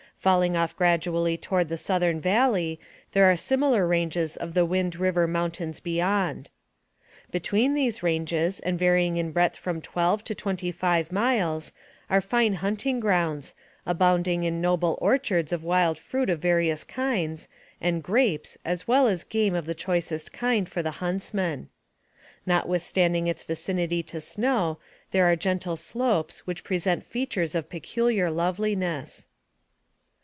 [0.21, 2.79] Falling off gradually toward the southern valley,
[3.13, 6.51] there are similar ranges of the Wind River Mountains beyond.
[7.31, 11.71] Between these ranges, and varying in breadth from twelve to twenty five miles,
[12.07, 17.47] are fine hunting grounds, abounding in noble orchards of wild fruit of various kinds,
[17.81, 21.67] and grapes, as well as game of the choicest kind for the huntsman.
[22.45, 24.77] Notwithstanding its vicinity to snow,
[25.09, 29.25] there are gentle slopes which present features of peculiar loveliness.